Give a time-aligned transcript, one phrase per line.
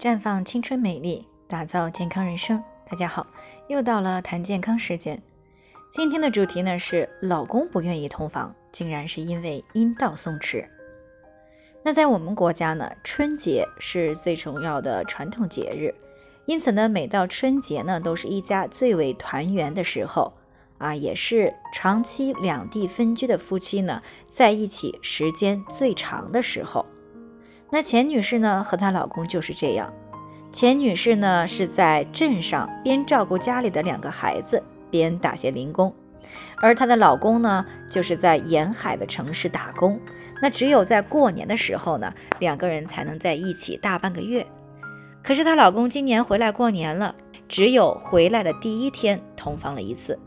[0.00, 2.64] 绽放青春美丽，打造健康人生。
[2.88, 3.26] 大家好，
[3.68, 5.22] 又到了谈健康时间。
[5.92, 10.66] 今天的主题呢是老公不愿意同房，竟然是因为阴道松弛。
[11.82, 15.94] 那在我们国家呢，春节是最重要的传统节日，
[16.46, 20.32] 因此呢，每到春节呢，都是一家最为团圆的时候
[20.78, 26.86] 啊，也是长期两地分居的夫妻呢在一起时间最长的时候。
[27.72, 29.92] 那钱女士呢和她老公就是这样。
[30.50, 35.94] 钱女士呢是在镇上边照顾家里的两个孩子，边打些零工，
[36.60, 40.00] 而她的老公呢就是在沿海的城市打工。
[40.42, 44.44] 那只有在过年的时候呢，两个人才能在一起大半个月。
[45.22, 47.14] 可是她老公今年回来过年了，
[47.46, 50.18] 只有回来的第一天同房了一次，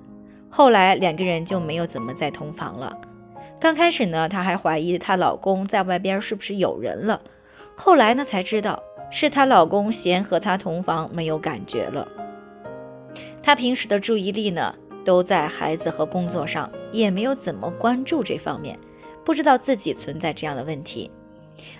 [0.49, 2.95] 后来两个人就没有怎么再同房了。
[3.63, 7.21] 刚开始呢，她还怀疑她老公在外边是不是有人了。
[7.77, 12.05] 后来呢，才知道是她老公嫌和她同房没有感觉了。
[13.41, 18.77] 她平时的注意力呢，都在孩子和工作上，也没有怎么关注这方面，
[19.23, 21.09] 不知道自己存在这样的问题。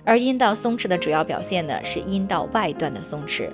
[0.05, 3.50] 而阴道松弛的主要表现呢，是阴道外端的松弛，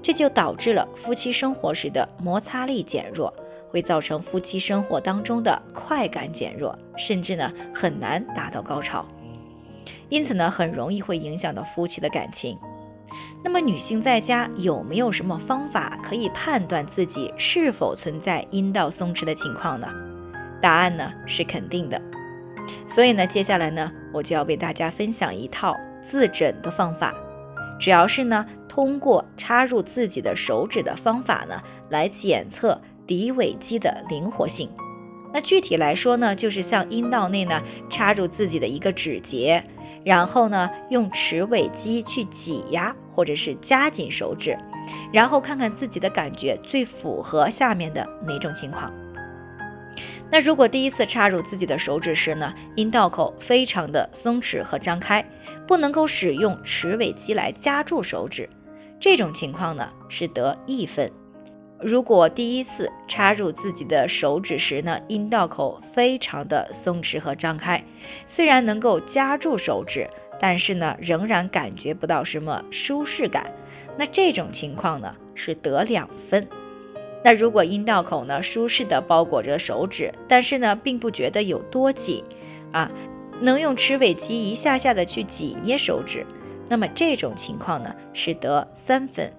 [0.00, 3.30] 这就导致了夫妻生活时的摩擦力减弱，
[3.74, 9.04] 会造成夫妻生活当中的快感减弱，甚至呢，很难达到高潮。
[10.08, 12.56] 因此呢，很容易会影响到夫妻的感情。
[13.42, 19.88] 那么，女性在家有没有什么方法可以判断自己是否存在阴道松弛的情况呢？
[20.62, 22.00] 答案呢是肯定的。
[22.86, 27.12] 所以呢，接下来呢，我就要为大家分享一套自诊的方法，
[27.80, 34.68] 主要是呢，通过插入自己的手指的方法呢，来检测骶尾肌的灵活性。
[35.32, 39.64] 那具体来说呢，就是向阴道内呢插入自己的一个指节。
[40.04, 44.54] 然后呢，用齿尾肌去挤压或者是夹紧手指，
[45.10, 48.92] 然后看看自己的感觉最符合下面的哪种情况。
[50.30, 55.26] 那如果第一次插入自己的手指时呢，阴道口非常的松弛和张开，
[55.66, 58.46] 不能够使用齿尾肌来夹住手指，
[59.00, 61.10] 这种情况呢是得一分。
[61.80, 67.84] 如果第一次插入自己的手指时呢，阴道口非常的松弛和张开，
[68.26, 70.08] 虽然能够夹住手指，
[70.40, 73.52] 但是呢，仍然感觉不到什么舒适感。
[73.98, 76.48] 那这种情况呢，是得两分。
[77.22, 82.24] 那如果阴道口呢，舒适的包裹着手指，但是呢，并不觉得有多紧
[82.72, 82.90] 啊，
[83.40, 86.24] 能用齿尾肌一下下的去挤捏手指，
[86.68, 89.30] 那么这种情况呢，是得三分。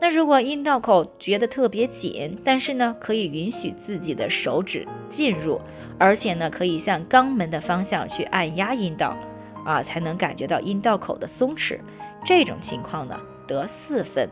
[0.00, 5.60] 那如果阴道口觉得特别紧，但是呢，可以允许自己的手指进入，
[5.98, 9.16] 而且呢，可以向肛门的方向去按压阴道，
[9.64, 11.78] 啊，才能感觉到阴道口的松弛。
[12.24, 14.28] 这种情况呢，得四分。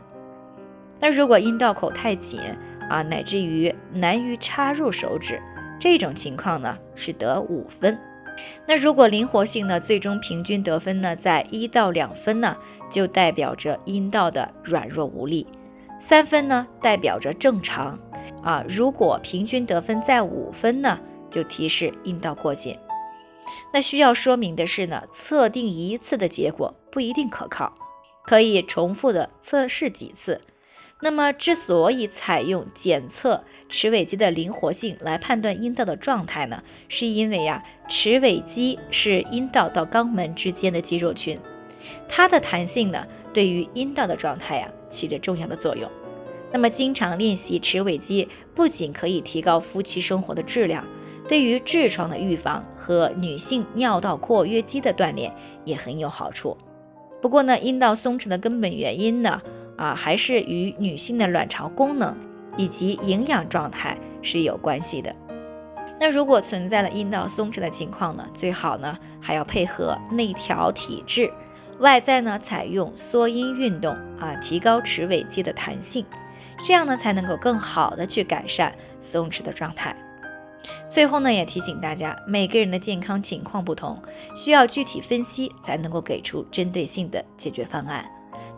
[0.99, 2.39] 那如果阴道口太紧
[2.89, 5.41] 啊，乃至于难于插入手指，
[5.79, 7.97] 这种情况呢，是得五分。
[8.67, 12.57] 那如果灵活性呢，最终平均得分呢，在一到两分呢？
[12.89, 15.47] 就代表着阴道的软弱无力，
[15.99, 17.99] 三分呢代表着正常
[18.43, 18.63] 啊。
[18.67, 22.77] 如果平均得分在五分呢，就提示阴道过紧。
[23.71, 27.75] 那需要说明的是呢，测定一次的结果不一定可靠，
[28.25, 30.41] 可以重复的测试几次。
[31.01, 41.37] 那么之所以采用检测齿尾肌的灵活性来判断阴道的状态呢，是因为呀，齿尾肌是阴道到肛门之间的肌肉群。
[42.07, 45.89] 它的弹性呢，对于阴道的状态呀，起着重要的作用。
[46.51, 50.85] 那么，经常练习齿尾肌，不仅可以提高夫妻生活的质量，
[51.27, 55.33] 对于痔疮的预防和女性尿道括约肌的锻炼
[55.65, 56.55] 也很有好处。
[57.21, 59.41] 不过呢，阴道松弛的根本原因呢，
[59.75, 62.15] 啊，还是与女性的卵巢功能
[62.55, 65.13] 以及营养状态是有关系的。
[65.99, 71.31] 那如果存在了阴道松弛的情况呢，最好呢还要配合内调体质。
[71.79, 76.05] 外在呢，采用缩阴运动啊，提高齿尾肌的弹性，
[76.63, 79.95] 这样呢才能够更好的去改善松弛的状态。
[80.89, 84.01] 最后呢，也提醒大家，每个人的健康情况不同，
[84.35, 88.09] 需要具体分析才能够给出针对性的解决方案。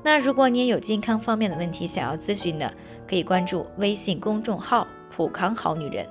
[0.04, 2.72] 那如果你也有健康方面的问题想要咨询呢，
[3.10, 6.08] 可以关注微信公众号“普康好女人”，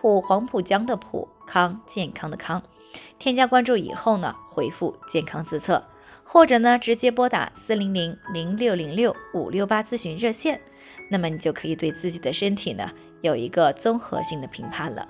[0.00, 2.62] 普黄浦江的普康健康的康，
[3.18, 5.84] 添加关注以后呢，回复健康自测。
[6.28, 10.60] 或者呢，直接拨打四零零零六零六五六八咨询热线，
[11.08, 12.90] 那么你就可以对自己的身体呢
[13.22, 15.06] 有一个综合性的评判了。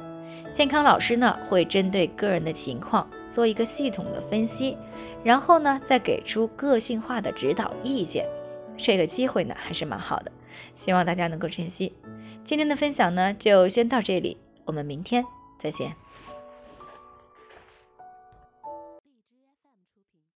[0.53, 4.77] 健康老师呢会针对个人的情况做一个系统的分析，
[5.25, 8.27] 然后呢再给出个性化的指导意见，
[8.77, 10.31] 这个机会呢还是蛮好的，
[10.75, 11.95] 希望大家能够珍惜。
[12.45, 14.37] 今天的分享呢就先到这里，
[14.67, 15.25] 我们明天
[15.59, 15.97] 再见。